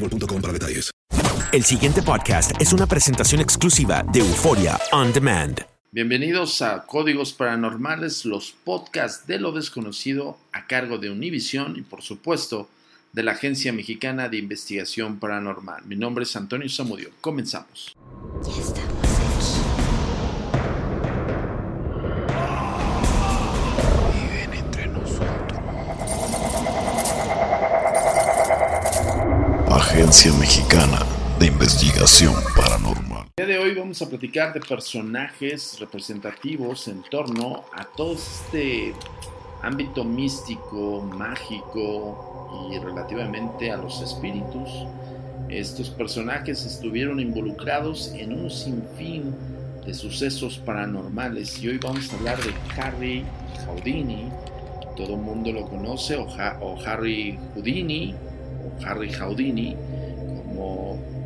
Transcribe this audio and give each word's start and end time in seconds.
boostmobile.com 0.00 0.40
para 0.40 0.52
detalles. 0.52 0.90
El 1.52 1.64
siguiente 1.64 2.02
podcast 2.02 2.52
es 2.60 2.72
una 2.72 2.86
presentación 2.86 3.40
exclusiva 3.40 4.04
de 4.12 4.20
Euforia 4.20 4.78
On 4.92 5.12
Demand. 5.12 5.60
Bienvenidos 5.90 6.60
a 6.60 6.84
Códigos 6.84 7.32
Paranormales, 7.32 8.26
los 8.26 8.52
podcasts 8.52 9.26
de 9.26 9.38
lo 9.38 9.52
desconocido 9.52 10.36
a 10.52 10.66
cargo 10.66 10.98
de 10.98 11.10
Univision 11.10 11.76
y 11.76 11.80
por 11.80 12.02
supuesto 12.02 12.68
de 13.14 13.22
la 13.22 13.32
Agencia 13.32 13.72
Mexicana 13.72 14.28
de 14.28 14.36
Investigación 14.36 15.18
Paranormal. 15.18 15.86
Mi 15.86 15.96
nombre 15.96 16.24
es 16.24 16.36
Antonio 16.36 16.68
Zamudio. 16.68 17.08
Comenzamos. 17.22 17.96
Agencia 29.98 30.32
Mexicana 30.38 31.00
de 31.40 31.46
Investigación 31.46 32.32
Paranormal. 32.56 33.26
El 33.36 33.46
día 33.48 33.56
de 33.56 33.64
hoy 33.64 33.74
vamos 33.74 34.00
a 34.00 34.08
platicar 34.08 34.52
de 34.52 34.60
personajes 34.60 35.76
representativos 35.80 36.86
en 36.86 37.02
torno 37.02 37.64
a 37.76 37.84
todo 37.84 38.12
este 38.14 38.94
ámbito 39.60 40.04
místico, 40.04 41.02
mágico 41.02 42.70
y 42.70 42.78
relativamente 42.78 43.72
a 43.72 43.76
los 43.76 44.00
espíritus. 44.00 44.68
Estos 45.48 45.90
personajes 45.90 46.64
estuvieron 46.64 47.18
involucrados 47.18 48.12
en 48.14 48.34
un 48.40 48.52
sinfín 48.52 49.34
de 49.84 49.94
sucesos 49.94 50.58
paranormales 50.58 51.60
y 51.60 51.70
hoy 51.70 51.78
vamos 51.78 52.12
a 52.12 52.16
hablar 52.18 52.38
de 52.44 52.54
Harry 52.80 53.24
Houdini. 53.66 54.28
Todo 54.96 55.14
el 55.16 55.22
mundo 55.22 55.50
lo 55.50 55.66
conoce, 55.68 56.14
o, 56.16 56.28
Ha- 56.38 56.56
o 56.60 56.78
Harry 56.86 57.36
Houdini, 57.56 58.14
o 58.62 58.86
Harry 58.86 59.12
Houdini, 59.12 59.76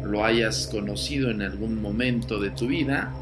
lo 0.03 0.25
hayas 0.25 0.67
conocido 0.67 1.31
en 1.31 1.43
algún 1.43 1.81
momento 1.81 2.39
de 2.39 2.51
tu 2.51 2.67
vida. 2.67 3.13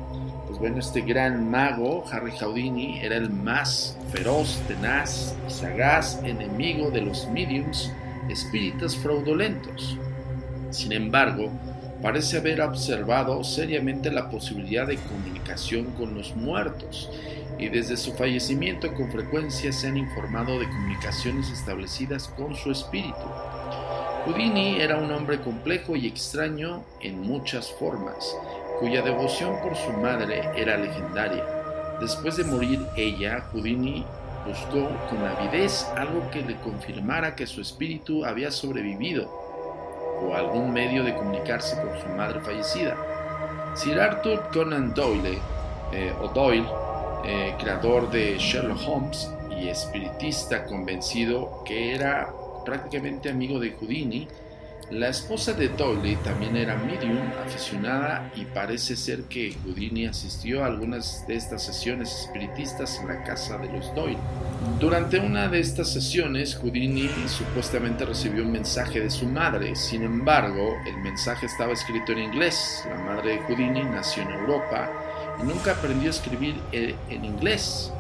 Pues 0.47 0.59
bueno, 0.59 0.79
este 0.79 1.03
gran 1.03 1.51
mago, 1.51 2.05
Harry 2.11 2.33
Houdini, 2.33 2.99
era 3.01 3.17
el 3.17 3.31
más 3.31 3.97
feroz, 4.13 4.61
tenaz 4.67 5.37
y 5.47 5.51
sagaz 5.53 6.21
enemigo 6.25 6.91
de 6.91 7.03
los 7.03 7.29
mediums, 7.29 7.93
espíritus 8.29 8.97
fraudulentos. 8.97 9.97
Sin 10.71 10.93
embargo, 10.93 11.51
parece 12.03 12.39
haber 12.39 12.61
observado 12.61 13.45
seriamente 13.45 14.11
la 14.11 14.29
posibilidad 14.29 14.87
de 14.87 14.97
comunicación 14.97 15.87
con 15.93 16.15
los 16.15 16.35
muertos 16.35 17.11
y 17.59 17.69
desde 17.69 17.97
su 17.97 18.13
fallecimiento 18.15 18.93
con 18.95 19.11
frecuencia 19.11 19.73
se 19.73 19.89
han 19.89 19.99
informado 19.99 20.59
de 20.59 20.67
comunicaciones 20.67 21.51
establecidas 21.51 22.29
con 22.29 22.55
su 22.55 22.71
espíritu. 22.71 23.17
Houdini 24.27 24.81
era 24.81 24.99
un 24.99 25.11
hombre 25.13 25.41
complejo 25.41 25.97
y 25.97 26.07
extraño 26.07 26.85
en 27.01 27.23
muchas 27.23 27.73
formas, 27.73 28.37
cuya 28.79 29.01
devoción 29.01 29.59
por 29.63 29.75
su 29.75 29.91
madre 29.93 30.43
era 30.55 30.77
legendaria. 30.77 31.45
Después 32.01 32.37
de 32.37 32.45
morir 32.45 32.81
ella, 32.97 33.41
Houdini 33.51 34.05
buscó 34.47 34.91
con 35.09 35.25
avidez 35.25 35.87
algo 35.97 36.31
que 36.31 36.43
le 36.43 36.57
confirmara 36.57 37.35
que 37.35 37.47
su 37.47 37.63
espíritu 37.63 38.25
había 38.25 38.51
sobrevivido 38.51 39.27
o 40.23 40.35
algún 40.35 40.71
medio 40.73 41.03
de 41.03 41.15
comunicarse 41.15 41.81
con 41.81 41.99
su 41.99 42.09
madre 42.11 42.41
fallecida. 42.41 42.97
Sir 43.75 43.99
Arthur 43.99 44.51
Conan 44.53 44.93
Doyle, 44.93 45.39
eh, 45.93 46.13
o 46.21 46.29
Doyle, 46.29 46.69
eh, 47.25 47.55
creador 47.59 48.11
de 48.11 48.37
Sherlock 48.39 48.81
Holmes 48.87 49.31
y 49.51 49.69
espiritista 49.69 50.65
convencido 50.67 51.63
que 51.65 51.95
era 51.95 52.33
prácticamente 52.65 53.31
amigo 53.31 53.59
de 53.59 53.73
Houdini, 53.73 54.29
la 54.91 55.09
esposa 55.09 55.53
de 55.53 55.69
Doyle 55.69 56.17
también 56.25 56.57
era 56.57 56.77
medium 56.77 57.17
aficionada 57.47 58.33
y 58.35 58.45
parece 58.45 58.97
ser 58.97 59.23
que 59.23 59.57
Houdini 59.65 60.07
asistió 60.07 60.65
a 60.65 60.67
algunas 60.67 61.25
de 61.29 61.37
estas 61.37 61.63
sesiones 61.63 62.13
espiritistas 62.23 62.99
en 63.01 63.07
la 63.07 63.23
casa 63.23 63.57
de 63.59 63.71
los 63.71 63.95
Doyle. 63.95 64.19
Durante 64.81 65.21
una 65.21 65.47
de 65.47 65.61
estas 65.61 65.93
sesiones, 65.93 66.57
Houdini 66.57 67.09
supuestamente 67.29 68.05
recibió 68.05 68.43
un 68.43 68.51
mensaje 68.51 68.99
de 68.99 69.11
su 69.11 69.27
madre, 69.27 69.77
sin 69.77 70.03
embargo, 70.03 70.75
el 70.85 70.97
mensaje 70.99 71.47
estaba 71.47 71.73
escrito 71.73 72.11
en 72.11 72.19
inglés. 72.19 72.85
La 72.89 72.97
madre 72.97 73.35
de 73.35 73.39
Houdini 73.43 73.85
nació 73.85 74.25
en 74.25 74.31
Europa 74.33 74.91
y 75.41 75.45
nunca 75.45 75.71
aprendió 75.71 76.09
a 76.09 76.15
escribir 76.15 76.57
eh, 76.73 76.97
en 77.09 77.25
inglés. 77.25 77.93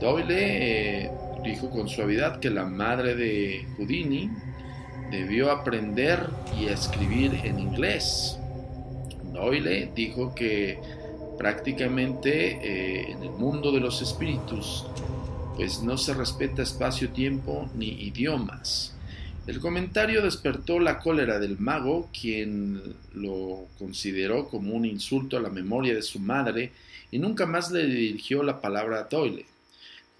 Doyle 0.00 1.04
eh, 1.04 1.10
dijo 1.42 1.70
con 1.70 1.88
suavidad 1.88 2.40
que 2.40 2.50
la 2.50 2.64
madre 2.64 3.14
de 3.14 3.66
Houdini 3.76 4.30
debió 5.10 5.50
aprender 5.50 6.28
y 6.58 6.66
escribir 6.66 7.40
en 7.44 7.58
inglés. 7.58 8.38
Doyle 9.32 9.90
dijo 9.94 10.34
que 10.34 10.78
prácticamente 11.38 12.58
eh, 12.62 13.12
en 13.12 13.22
el 13.22 13.30
mundo 13.30 13.72
de 13.72 13.80
los 13.80 14.02
espíritus 14.02 14.86
pues 15.56 15.82
no 15.82 15.98
se 15.98 16.14
respeta 16.14 16.62
espacio-tiempo 16.62 17.68
ni 17.74 17.88
idiomas. 17.88 18.94
El 19.46 19.58
comentario 19.58 20.22
despertó 20.22 20.78
la 20.78 21.00
cólera 21.00 21.38
del 21.38 21.58
mago, 21.58 22.08
quien 22.18 22.80
lo 23.14 23.66
consideró 23.78 24.48
como 24.48 24.74
un 24.74 24.84
insulto 24.84 25.36
a 25.36 25.40
la 25.40 25.48
memoria 25.48 25.94
de 25.94 26.02
su 26.02 26.20
madre 26.20 26.72
y 27.10 27.18
nunca 27.18 27.46
más 27.46 27.70
le 27.70 27.86
dirigió 27.86 28.42
la 28.42 28.60
palabra 28.60 29.00
a 29.00 29.02
Doyle. 29.04 29.46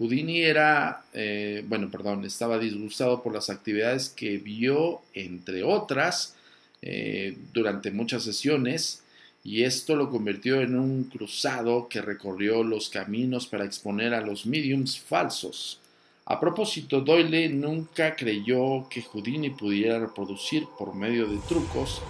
Houdini 0.01 0.41
era, 0.41 1.03
eh, 1.13 1.63
bueno, 1.67 1.91
perdón, 1.91 2.25
estaba 2.25 2.57
disgustado 2.57 3.21
por 3.21 3.35
las 3.35 3.51
actividades 3.51 4.09
que 4.09 4.39
vio, 4.39 5.01
entre 5.13 5.61
otras, 5.61 6.33
eh, 6.81 7.37
durante 7.53 7.91
muchas 7.91 8.23
sesiones, 8.23 9.03
y 9.43 9.61
esto 9.61 9.95
lo 9.95 10.09
convirtió 10.09 10.59
en 10.61 10.79
un 10.79 11.03
cruzado 11.03 11.87
que 11.87 12.01
recorrió 12.01 12.63
los 12.63 12.89
caminos 12.89 13.45
para 13.45 13.63
exponer 13.63 14.15
a 14.15 14.21
los 14.21 14.47
mediums 14.47 14.99
falsos. 14.99 15.79
A 16.25 16.39
propósito, 16.39 17.01
Doyle 17.01 17.49
nunca 17.49 18.15
creyó 18.15 18.89
que 18.89 19.03
Houdini 19.03 19.51
pudiera 19.51 19.99
reproducir 19.99 20.65
por 20.79 20.95
medio 20.95 21.27
de 21.27 21.37
trucos 21.47 22.01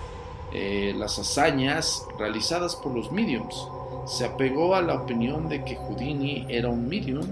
eh, 0.54 0.94
las 0.98 1.20
hazañas 1.20 2.06
realizadas 2.18 2.78
por 2.78 2.96
los 2.96 3.12
mediums. 3.12 3.68
Se 4.08 4.24
apegó 4.24 4.76
a 4.76 4.82
la 4.82 4.94
opinión 4.94 5.50
de 5.50 5.66
que 5.66 5.76
Houdini 5.76 6.46
era 6.48 6.70
un 6.70 6.88
medium, 6.88 7.28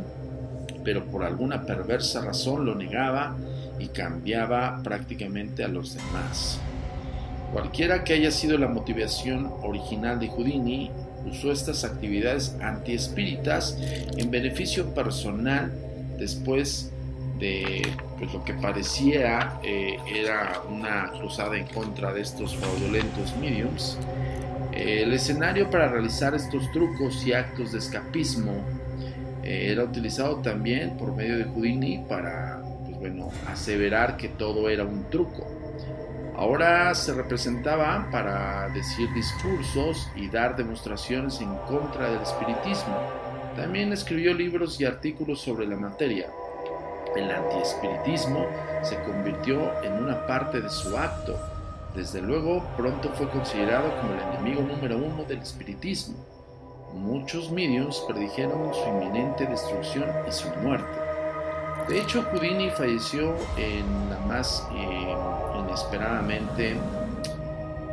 pero 0.84 1.06
por 1.06 1.24
alguna 1.24 1.64
perversa 1.64 2.22
razón 2.22 2.66
lo 2.66 2.76
negaba 2.76 3.36
y 3.80 3.88
cambiaba 3.88 4.82
prácticamente 4.84 5.64
a 5.64 5.68
los 5.68 5.96
demás. 5.96 6.60
Cualquiera 7.54 8.04
que 8.04 8.14
haya 8.14 8.30
sido 8.30 8.58
la 8.58 8.68
motivación 8.68 9.52
original 9.64 10.20
de 10.20 10.28
Houdini, 10.28 10.92
usó 11.26 11.52
estas 11.52 11.84
actividades 11.84 12.56
antiespíritas 12.62 13.78
en 14.18 14.30
beneficio 14.30 14.94
personal 14.94 15.72
después 16.18 16.92
de 17.40 17.82
pues, 18.18 18.34
lo 18.34 18.44
que 18.44 18.54
parecía 18.54 19.60
eh, 19.64 19.98
era 20.14 20.62
una 20.70 21.10
cruzada 21.12 21.58
en 21.58 21.66
contra 21.68 22.14
de 22.14 22.22
estos 22.22 22.56
fraudulentos 22.56 23.36
mediums. 23.38 23.98
el 24.74 25.12
escenario 25.14 25.70
para 25.70 25.90
realizar 25.90 26.36
estos 26.36 26.72
trucos 26.72 27.26
y 27.26 27.34
actos 27.34 27.72
de 27.72 27.80
escapismo 27.80 28.64
eh, 29.50 29.72
era 29.72 29.84
utilizado 29.84 30.38
también 30.44 30.96
por 30.96 31.16
medio 31.16 31.40
de 31.40 31.46
Houdini 31.46 32.06
para 32.08 32.62
pues, 32.86 33.00
bueno, 33.00 33.32
aseverar 33.48 34.16
que 34.16 34.30
todo 34.30 34.70
era 34.70 34.84
un 34.84 35.10
truco. 35.10 35.44
Ahora 36.36 36.94
se 36.94 37.14
representaba 37.16 38.08
para 38.12 38.70
decir 38.70 39.12
discursos 39.16 40.08
y 40.16 40.30
dar 40.30 40.56
demostraciones 40.56 41.42
en 41.42 41.54
contra 41.68 42.12
del 42.12 42.22
espiritismo. 42.22 42.96
También 43.56 43.92
escribió 43.92 44.36
libros 44.36 44.80
y 44.80 44.86
artículos 44.86 45.42
sobre 45.42 45.66
la 45.66 45.78
materia. 45.78 46.28
El 47.16 47.32
antiespiritismo 47.32 48.46
se 48.84 49.02
convirtió 49.02 49.84
en 49.84 49.94
una 49.94 50.28
parte 50.28 50.62
de 50.62 50.70
su 50.70 50.96
acto. 50.96 51.36
Desde 51.96 52.22
luego, 52.22 52.64
pronto 52.78 53.10
fue 53.16 53.28
considerado 53.30 53.98
como 54.00 54.14
el 54.14 54.20
enemigo 54.20 54.62
número 54.62 54.96
uno 54.98 55.24
del 55.24 55.40
espiritismo. 55.40 56.39
Muchos 56.94 57.52
mediums 57.52 58.04
predijeron 58.08 58.74
su 58.74 58.88
inminente 58.90 59.46
destrucción 59.46 60.06
y 60.28 60.32
su 60.32 60.48
muerte. 60.62 60.88
De 61.88 62.00
hecho, 62.00 62.24
Houdini 62.24 62.70
falleció 62.70 63.36
en 63.58 64.10
la 64.10 64.20
más 64.28 64.68
eh, 64.76 65.16
inesperadamente 65.60 66.76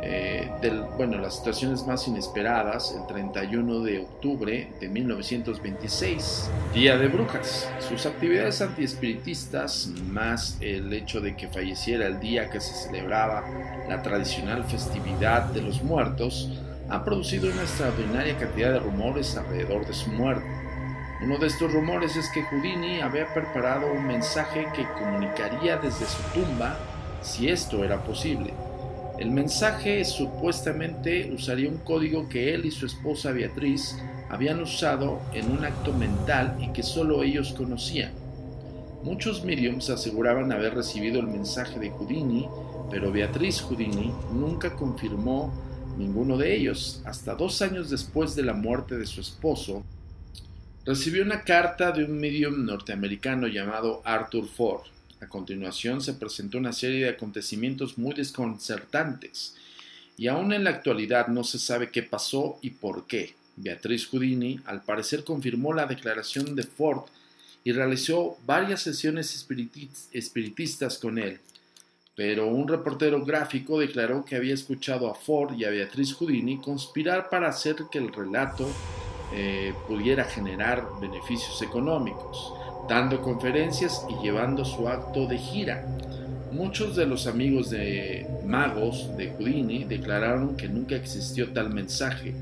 eh, 0.09 0.49
bueno, 0.95 1.17
las 1.17 1.35
situaciones 1.35 1.85
más 1.85 2.07
inesperadas, 2.07 2.95
el 2.97 3.05
31 3.07 3.81
de 3.81 3.99
octubre 3.99 4.71
de 4.79 4.87
1926, 4.87 6.49
Día 6.73 6.97
de 6.97 7.07
Brujas. 7.07 7.69
Sus 7.79 8.05
actividades 8.05 8.61
antiespiritistas, 8.61 9.87
más 10.09 10.57
el 10.61 10.93
hecho 10.93 11.19
de 11.19 11.35
que 11.35 11.47
falleciera 11.47 12.07
el 12.07 12.19
día 12.19 12.49
que 12.49 12.61
se 12.61 12.73
celebraba 12.73 13.43
la 13.89 14.01
tradicional 14.01 14.63
festividad 14.63 15.43
de 15.45 15.61
los 15.61 15.83
muertos, 15.83 16.51
han 16.89 17.03
producido 17.03 17.51
una 17.51 17.63
extraordinaria 17.63 18.37
cantidad 18.37 18.73
de 18.73 18.79
rumores 18.79 19.35
alrededor 19.35 19.85
de 19.85 19.93
su 19.93 20.09
muerte. 20.11 20.47
Uno 21.21 21.37
de 21.37 21.47
estos 21.47 21.71
rumores 21.73 22.15
es 22.15 22.29
que 22.29 22.43
Houdini 22.43 23.01
había 23.01 23.33
preparado 23.33 23.91
un 23.91 24.05
mensaje 24.05 24.67
que 24.75 24.87
comunicaría 24.99 25.77
desde 25.77 26.05
su 26.05 26.21
tumba 26.33 26.77
si 27.21 27.49
esto 27.49 27.83
era 27.83 28.03
posible. 28.03 28.53
El 29.17 29.31
mensaje 29.31 30.05
supuestamente 30.05 31.31
usaría 31.33 31.69
un 31.69 31.79
código 31.79 32.29
que 32.29 32.53
él 32.53 32.65
y 32.65 32.71
su 32.71 32.85
esposa 32.85 33.31
Beatriz 33.31 33.97
habían 34.29 34.61
usado 34.61 35.19
en 35.33 35.51
un 35.51 35.65
acto 35.65 35.91
mental 35.91 36.55
y 36.59 36.71
que 36.71 36.83
solo 36.83 37.23
ellos 37.23 37.53
conocían. 37.53 38.11
Muchos 39.03 39.43
mediums 39.43 39.89
aseguraban 39.89 40.51
haber 40.51 40.75
recibido 40.75 41.19
el 41.19 41.27
mensaje 41.27 41.79
de 41.79 41.89
Houdini, 41.89 42.47
pero 42.91 43.11
Beatriz 43.11 43.61
Houdini 43.61 44.13
nunca 44.31 44.75
confirmó 44.75 45.51
ninguno 45.97 46.37
de 46.37 46.55
ellos. 46.55 47.01
Hasta 47.05 47.35
dos 47.35 47.61
años 47.61 47.89
después 47.89 48.35
de 48.35 48.43
la 48.43 48.53
muerte 48.53 48.97
de 48.97 49.05
su 49.05 49.21
esposo, 49.21 49.83
recibió 50.85 51.23
una 51.23 51.43
carta 51.43 51.91
de 51.91 52.03
un 52.03 52.19
medium 52.19 52.65
norteamericano 52.65 53.47
llamado 53.47 54.01
Arthur 54.05 54.47
Ford 54.47 54.83
a 55.19 55.27
continuación 55.27 56.01
se 56.01 56.13
presentó 56.13 56.59
una 56.59 56.73
serie 56.73 57.05
de 57.05 57.09
acontecimientos 57.09 57.97
muy 57.97 58.13
desconcertantes, 58.13 59.55
y 60.15 60.27
aún 60.27 60.53
en 60.53 60.63
la 60.63 60.69
actualidad 60.71 61.27
no 61.27 61.43
se 61.43 61.59
sabe 61.59 61.89
qué 61.89 62.03
pasó 62.03 62.59
y 62.61 62.71
por 62.71 63.07
qué. 63.07 63.35
Beatriz 63.55 64.07
Houdini 64.07 64.59
al 64.65 64.83
parecer 64.83 65.23
confirmó 65.23 65.73
la 65.73 65.87
declaración 65.87 66.55
de 66.55 66.63
Ford 66.63 67.05
y 67.63 67.71
realizó 67.71 68.37
varias 68.45 68.81
sesiones 68.81 69.33
espiritistas 70.11 70.97
con 70.99 71.17
él, 71.17 71.39
pero 72.17 72.47
un 72.47 72.67
reportero 72.67 73.23
gráfico 73.23 73.77
declaró 73.77 74.25
que 74.25 74.35
había 74.35 74.55
escuchado 74.55 75.07
a 75.07 75.13
Ford 75.13 75.53
y 75.55 75.65
a 75.65 75.69
Beatriz 75.69 76.15
Houdini 76.15 76.57
conspirar 76.57 77.29
para 77.29 77.47
hacer 77.47 77.75
que 77.91 77.99
el 77.99 78.11
relato 78.11 78.67
eh, 79.35 79.71
pudiera 79.87 80.23
generar 80.23 80.83
beneficios 80.99 81.61
económicos 81.61 82.53
dando 82.89 83.21
conferencias 83.21 84.03
y 84.09 84.23
llevando 84.23 84.65
su 84.65 84.87
acto 84.87 85.27
de 85.27 85.37
gira. 85.37 85.85
Muchos 86.51 86.95
de 86.95 87.05
los 87.05 87.27
amigos 87.27 87.69
de 87.69 88.25
magos 88.45 89.15
de 89.15 89.33
Houdini 89.33 89.83
declararon 89.83 90.57
que 90.57 90.67
nunca 90.67 90.95
existió 90.95 91.51
tal 91.53 91.71
mensaje 91.71 92.33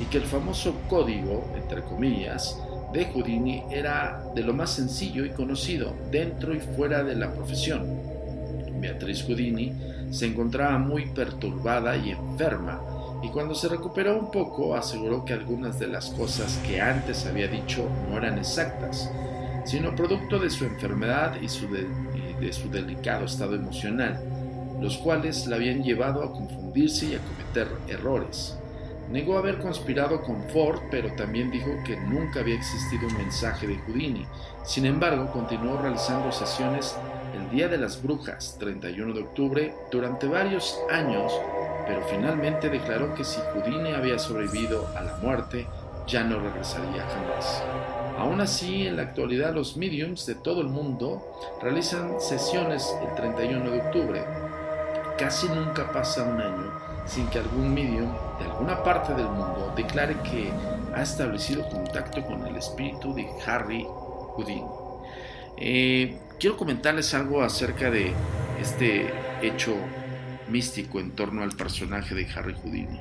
y 0.00 0.04
que 0.06 0.16
el 0.16 0.24
famoso 0.24 0.74
código, 0.88 1.52
entre 1.54 1.82
comillas, 1.82 2.58
de 2.94 3.04
Houdini 3.04 3.64
era 3.70 4.24
de 4.34 4.42
lo 4.42 4.54
más 4.54 4.70
sencillo 4.70 5.26
y 5.26 5.30
conocido 5.30 5.94
dentro 6.10 6.54
y 6.54 6.60
fuera 6.60 7.04
de 7.04 7.14
la 7.14 7.30
profesión. 7.30 8.17
Beatriz 8.80 9.24
Houdini 9.24 9.72
se 10.10 10.26
encontraba 10.26 10.78
muy 10.78 11.06
perturbada 11.06 11.96
y 11.96 12.10
enferma 12.10 12.80
y 13.22 13.28
cuando 13.28 13.54
se 13.54 13.68
recuperó 13.68 14.18
un 14.18 14.30
poco 14.30 14.76
aseguró 14.76 15.24
que 15.24 15.32
algunas 15.32 15.78
de 15.78 15.88
las 15.88 16.10
cosas 16.10 16.60
que 16.66 16.80
antes 16.80 17.26
había 17.26 17.48
dicho 17.48 17.88
no 18.08 18.16
eran 18.16 18.38
exactas 18.38 19.10
sino 19.68 19.94
producto 19.94 20.38
de 20.38 20.48
su 20.48 20.64
enfermedad 20.64 21.36
y, 21.36 21.46
de, 22.40 22.52
su 22.54 22.70
delicado 22.70 23.26
estado 23.26 23.54
emocional, 23.54 24.18
los 24.80 24.96
cuales 24.96 25.46
la 25.46 25.56
habían 25.56 25.82
llevado 25.82 26.22
a 26.22 26.32
confundirse 26.32 27.06
y 27.06 27.14
a 27.14 27.18
cometer 27.18 27.68
errores. 27.86 28.56
Negó 29.10 29.36
haber 29.36 29.58
conspirado 29.58 30.22
con 30.22 30.42
Ford, 30.44 30.80
pero 30.90 31.12
también 31.16 31.50
dijo 31.50 31.68
que 31.84 31.98
nunca 31.98 32.40
había 32.40 32.54
existido 32.54 33.08
un 33.08 33.18
mensaje 33.18 33.66
de 33.66 33.76
Houdini. 33.76 34.24
Sin 34.64 34.86
embargo, 34.86 35.30
continuó 35.32 35.76
realizando 35.76 36.32
sesiones 36.32 36.96
el 37.38 37.50
Día 37.50 37.68
de 37.68 37.78
las 37.78 38.02
Brujas, 38.02 38.56
31 38.58 39.14
de 39.14 39.20
octubre, 39.20 39.74
durante 39.90 40.26
varios 40.26 40.78
años, 40.90 41.32
pero 41.86 42.02
finalmente 42.08 42.68
declaró 42.68 43.14
que 43.14 43.24
si 43.24 43.40
Houdini 43.52 43.92
había 43.92 44.18
sobrevivido 44.18 44.86
a 44.96 45.02
la 45.02 45.16
muerte, 45.16 45.66
ya 46.06 46.24
no 46.24 46.40
regresaría 46.40 47.06
jamás. 47.06 47.62
Aún 48.18 48.40
así, 48.40 48.86
en 48.86 48.96
la 48.96 49.02
actualidad 49.02 49.54
los 49.54 49.76
mediums 49.76 50.26
de 50.26 50.34
todo 50.34 50.60
el 50.60 50.68
mundo 50.68 51.22
realizan 51.62 52.20
sesiones 52.20 52.92
el 53.06 53.14
31 53.14 53.70
de 53.70 53.80
octubre. 53.80 54.24
Casi 55.16 55.48
nunca 55.48 55.92
pasa 55.92 56.24
un 56.24 56.40
año 56.40 56.72
sin 57.06 57.26
que 57.28 57.38
algún 57.38 57.72
medium 57.72 58.12
de 58.38 58.44
alguna 58.44 58.82
parte 58.82 59.14
del 59.14 59.26
mundo 59.26 59.72
declare 59.76 60.16
que 60.22 60.50
ha 60.94 61.02
establecido 61.02 61.68
contacto 61.68 62.24
con 62.24 62.46
el 62.46 62.56
espíritu 62.56 63.14
de 63.14 63.26
Harry 63.46 63.86
Houdini. 64.36 64.64
Eh, 65.56 66.18
quiero 66.38 66.56
comentarles 66.56 67.14
algo 67.14 67.42
acerca 67.42 67.90
de 67.90 68.12
este 68.60 69.12
hecho 69.42 69.74
místico 70.48 71.00
en 71.00 71.10
torno 71.12 71.42
al 71.42 71.52
personaje 71.52 72.14
de 72.14 72.26
Harry 72.34 72.54
Houdini. 72.54 73.00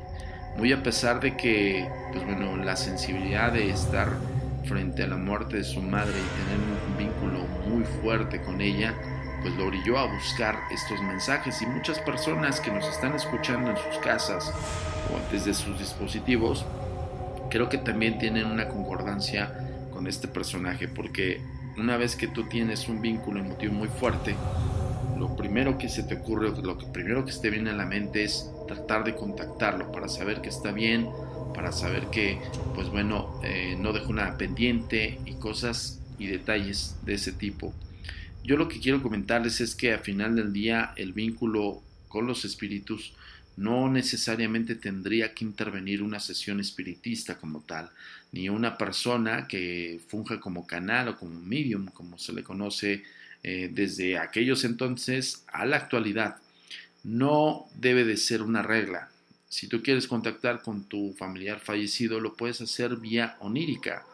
Muy 0.58 0.74
a 0.74 0.82
pesar 0.82 1.20
de 1.20 1.38
que, 1.38 1.88
pues 2.12 2.26
bueno, 2.26 2.58
la 2.58 2.76
sensibilidad 2.76 3.52
de 3.52 3.70
estar 3.70 4.10
frente 4.66 5.04
a 5.04 5.08
la 5.08 5.18
muerte 5.18 5.58
de 5.58 5.64
su 5.64 5.82
madre 5.82 6.14
y 6.14 6.44
tener 6.44 6.60
un 6.88 6.98
vínculo 6.98 7.46
muy 7.70 7.86
fuerte 8.02 8.42
con 8.42 8.60
ella, 8.60 8.96
pues 9.42 9.56
lo 9.56 9.68
orilló 9.68 10.00
a 10.00 10.12
buscar 10.12 10.58
estos 10.72 11.00
mensajes 11.04 11.62
y 11.62 11.68
muchas 11.68 12.00
personas 12.00 12.60
que 12.60 12.72
nos 12.72 12.88
están 12.88 13.14
escuchando 13.16 13.70
en 13.70 13.78
sus 13.78 13.98
casas 14.04 14.52
o 15.14 15.32
desde 15.32 15.54
sus 15.54 15.78
dispositivos, 15.78 16.66
creo 17.52 17.70
que 17.70 17.78
también 17.78 18.18
tienen 18.18 18.48
una 18.48 18.68
concordancia 18.68 19.54
con 19.94 20.08
este 20.08 20.28
personaje 20.28 20.88
porque 20.88 21.40
una 21.78 21.98
vez 21.98 22.16
que 22.16 22.28
tú 22.28 22.46
tienes 22.46 22.88
un 22.88 23.02
vínculo 23.02 23.40
emotivo 23.40 23.74
muy 23.74 23.88
fuerte, 23.88 24.36
lo 25.18 25.36
primero 25.36 25.78
que 25.78 25.90
se 25.90 26.04
te 26.04 26.16
ocurre, 26.16 26.52
lo 26.62 26.78
que 26.78 26.86
primero 26.88 27.26
que 27.26 27.32
se 27.32 27.42
te 27.42 27.50
viene 27.50 27.70
a 27.70 27.74
la 27.74 27.86
mente 27.86 28.24
es 28.24 28.52
tratar 28.68 29.04
de 29.04 29.16
contactarlo 29.16 29.92
para 29.92 30.10
saber 30.10 30.42
que 30.42 30.50
está 30.50 30.72
bien, 30.72 31.08
para 31.54 31.72
saber 31.72 32.08
que, 32.08 32.40
pues 32.76 32.90
bueno, 32.90 33.40
eh, 33.44 33.76
no 33.80 33.94
dejo 33.94 34.14
nada 34.14 34.38
pendiente 34.38 35.20
y 35.26 35.34
cosas 35.34 36.02
y 36.20 36.28
detalles 36.28 36.98
de 37.04 37.16
ese 37.16 37.32
tipo. 37.32 37.74
Yo 38.44 38.58
lo 38.58 38.68
que 38.68 38.80
quiero 38.80 39.02
comentarles 39.02 39.60
es 39.62 39.76
que 39.76 39.94
al 39.94 40.00
final 40.00 40.36
del 40.36 40.54
día 40.54 40.94
el 40.96 41.14
vínculo 41.14 41.82
los 42.24 42.46
espíritus, 42.46 43.14
no 43.58 43.90
necesariamente 43.90 44.76
tendría 44.76 45.34
que 45.34 45.44
intervenir 45.44 46.04
una 46.04 46.20
sesión 46.20 46.60
espiritista 46.60 47.38
como 47.38 47.62
tal, 47.62 47.90
ni 48.32 48.50
una 48.50 48.78
persona 48.78 49.48
que 49.48 50.00
funja 50.08 50.40
como 50.40 50.68
canal 50.68 51.10
o 51.10 51.18
como 51.18 51.40
medium, 51.40 51.88
como 51.88 52.20
se 52.20 52.34
le 52.34 52.44
conoce 52.44 53.04
eh, 53.44 53.70
desde 53.72 54.18
aquellos 54.18 54.64
entonces 54.64 55.44
a 55.48 55.66
la 55.66 55.78
actualidad. 55.78 56.38
No 57.04 57.68
debe 57.76 58.04
de 58.04 58.18
ser 58.18 58.42
una 58.42 58.62
regla. 58.62 59.10
Si 59.50 59.68
tú 59.68 59.82
quieres 59.82 60.08
contactar 60.08 60.62
con 60.62 60.84
tu 60.84 61.14
familiar 61.14 61.60
fallecido, 61.60 62.20
lo 62.20 62.36
puedes 62.36 62.62
hacer 62.62 62.98
vía 62.98 63.38
onírica. 63.40 64.06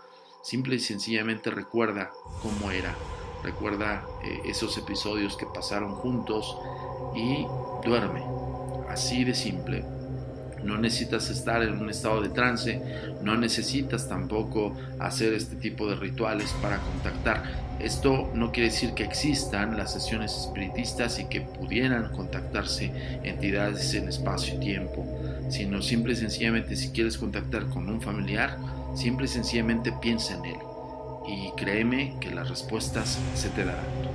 Simple 0.43 0.75
y 0.75 0.79
sencillamente 0.79 1.49
recuerda 1.49 2.11
cómo 2.41 2.71
era. 2.71 2.95
Recuerda 3.43 4.05
eh, 4.23 4.41
esos 4.45 4.77
episodios 4.77 5.35
que 5.35 5.45
pasaron 5.47 5.95
juntos 5.95 6.55
y 7.15 7.45
duerme 7.85 8.21
Así 8.93 9.23
de 9.23 9.33
simple. 9.33 9.83
No 10.63 10.77
necesitas 10.77 11.29
estar 11.31 11.63
en 11.63 11.81
un 11.81 11.89
estado 11.89 12.21
de 12.21 12.29
trance, 12.29 12.79
no 13.23 13.35
necesitas 13.35 14.07
tampoco 14.07 14.77
hacer 14.99 15.33
este 15.33 15.55
tipo 15.55 15.87
de 15.87 15.95
rituales 15.95 16.53
para 16.61 16.77
contactar. 16.77 17.43
Esto 17.79 18.29
no 18.35 18.51
quiere 18.51 18.69
decir 18.69 18.93
que 18.93 19.03
existan 19.03 19.75
las 19.75 19.93
sesiones 19.93 20.37
espiritistas 20.37 21.17
y 21.19 21.25
que 21.25 21.41
pudieran 21.41 22.11
contactarse 22.11 22.91
entidades 23.23 23.93
en 23.95 24.07
espacio 24.07 24.55
y 24.55 24.59
tiempo, 24.59 25.05
sino 25.49 25.81
simple 25.81 26.13
y 26.13 26.17
sencillamente 26.17 26.75
si 26.75 26.91
quieres 26.91 27.17
contactar 27.17 27.65
con 27.65 27.89
un 27.89 27.99
familiar, 27.99 28.57
simple 28.95 29.25
y 29.25 29.29
sencillamente 29.29 29.91
piensa 30.01 30.35
en 30.35 30.45
él 30.45 30.57
y 31.27 31.51
créeme 31.55 32.15
que 32.19 32.31
las 32.31 32.49
respuestas 32.49 33.17
se 33.33 33.49
te 33.49 33.65
darán. 33.65 34.12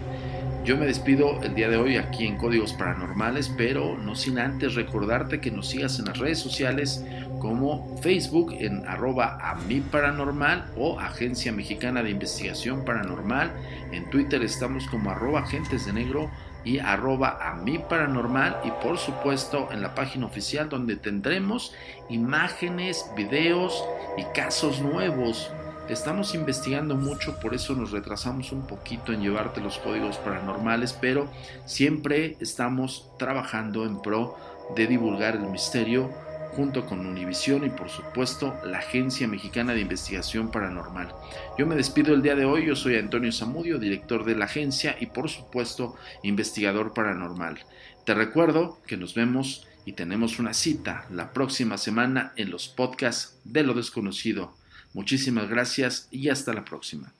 Yo 0.64 0.76
me 0.76 0.86
despido 0.86 1.40
el 1.42 1.54
día 1.54 1.68
de 1.68 1.78
hoy 1.78 1.96
aquí 1.96 2.26
en 2.26 2.36
Códigos 2.36 2.74
Paranormales, 2.74 3.48
pero 3.56 3.96
no 3.96 4.14
sin 4.14 4.38
antes 4.38 4.74
recordarte 4.74 5.40
que 5.40 5.50
nos 5.50 5.68
sigas 5.68 5.98
en 5.98 6.06
las 6.06 6.18
redes 6.18 6.38
sociales 6.38 7.04
como 7.38 7.96
Facebook 8.02 8.52
en 8.58 8.86
arroba 8.86 9.38
a 9.40 9.54
mi 9.54 9.80
paranormal 9.80 10.70
o 10.76 11.00
Agencia 11.00 11.52
Mexicana 11.52 12.02
de 12.02 12.10
Investigación 12.10 12.84
Paranormal. 12.84 13.50
En 13.92 14.10
Twitter 14.10 14.42
estamos 14.42 14.86
como 14.88 15.10
arroba 15.10 15.40
agentes 15.40 15.86
de 15.86 15.92
negro 15.94 16.30
y 16.64 16.80
arroba 16.80 17.38
a 17.40 17.54
mi 17.54 17.78
paranormal 17.78 18.60
y 18.64 18.70
por 18.82 18.98
supuesto 18.98 19.68
en 19.72 19.80
la 19.80 19.94
página 19.94 20.26
oficial 20.26 20.68
donde 20.68 20.96
tendremos 20.96 21.72
imágenes, 22.10 23.10
videos 23.16 23.84
y 24.18 24.24
casos 24.34 24.80
nuevos 24.80 25.50
Estamos 25.88 26.34
investigando 26.34 26.96
mucho, 26.96 27.40
por 27.40 27.54
eso 27.54 27.74
nos 27.74 27.92
retrasamos 27.92 28.52
un 28.52 28.66
poquito 28.66 29.14
en 29.14 29.22
llevarte 29.22 29.62
los 29.62 29.78
códigos 29.78 30.18
paranormales, 30.18 30.92
pero 30.92 31.30
siempre 31.64 32.36
estamos 32.40 33.10
trabajando 33.18 33.86
en 33.86 34.02
pro 34.02 34.36
de 34.76 34.86
divulgar 34.86 35.36
el 35.36 35.46
misterio 35.48 36.10
junto 36.52 36.84
con 36.84 37.06
Univisión 37.06 37.64
y 37.64 37.70
por 37.70 37.88
supuesto 37.88 38.54
la 38.64 38.78
Agencia 38.78 39.26
Mexicana 39.26 39.72
de 39.72 39.80
Investigación 39.80 40.50
Paranormal. 40.50 41.14
Yo 41.56 41.66
me 41.66 41.74
despido 41.74 42.12
el 42.12 42.20
día 42.20 42.34
de 42.34 42.44
hoy, 42.44 42.66
yo 42.66 42.76
soy 42.76 42.96
Antonio 42.96 43.32
Zamudio, 43.32 43.78
director 43.78 44.26
de 44.26 44.36
la 44.36 44.44
agencia 44.44 44.94
y 45.00 45.06
por 45.06 45.30
supuesto 45.30 45.96
investigador 46.22 46.92
paranormal. 46.92 47.60
Te 48.04 48.12
recuerdo 48.12 48.78
que 48.86 48.98
nos 48.98 49.14
vemos 49.14 49.66
y 49.86 49.92
tenemos 49.92 50.38
una 50.38 50.52
cita 50.52 51.06
la 51.10 51.32
próxima 51.32 51.78
semana 51.78 52.34
en 52.36 52.50
los 52.50 52.68
podcasts 52.68 53.38
de 53.44 53.62
lo 53.62 53.72
desconocido. 53.72 54.52
Muchísimas 54.98 55.48
gracias 55.48 56.08
y 56.10 56.28
hasta 56.28 56.52
la 56.52 56.64
próxima. 56.64 57.12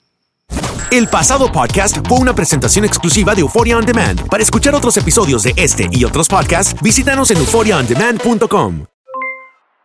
El 0.91 1.07
pasado 1.07 1.53
podcast 1.53 2.05
fue 2.09 2.19
una 2.19 2.35
presentación 2.35 2.85
exclusiva 2.85 3.37
de 3.37 3.43
Euphoria 3.43 3.77
On 3.77 3.87
Demand. 3.87 4.29
Para 4.29 4.43
escuchar 4.43 4.75
otros 4.75 4.97
episodios 4.97 5.45
de 5.45 5.55
este 5.57 5.89
y 5.93 6.05
otros 6.05 6.27
podcasts, 6.29 6.75
visítanos 6.83 7.31
en 7.31 7.37
euphoriaondemand.com. 7.37 8.85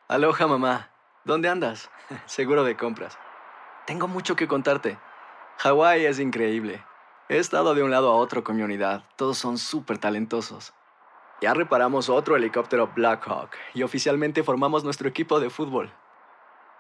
Aloha 0.07 0.47
mamá, 0.47 0.89
¿dónde 1.23 1.49
andas? 1.49 1.91
Seguro 2.25 2.63
de 2.63 2.75
compras. 2.75 3.15
Tengo 3.85 4.07
mucho 4.07 4.35
que 4.35 4.47
contarte. 4.47 4.97
Hawái 5.59 6.07
es 6.07 6.19
increíble. 6.19 6.83
He 7.29 7.37
estado 7.37 7.75
de 7.75 7.83
un 7.83 7.91
lado 7.91 8.11
a 8.11 8.15
otro 8.15 8.43
con 8.43 8.55
mi 8.55 8.63
unidad. 8.63 9.03
Todos 9.17 9.37
son 9.37 9.59
súper 9.59 9.99
talentosos. 9.99 10.73
Ya 11.43 11.53
reparamos 11.53 12.09
otro 12.09 12.35
helicóptero 12.35 12.91
Blackhawk 12.95 13.51
y 13.75 13.83
oficialmente 13.83 14.41
formamos 14.41 14.83
nuestro 14.83 15.07
equipo 15.07 15.39
de 15.39 15.51
fútbol. 15.51 15.93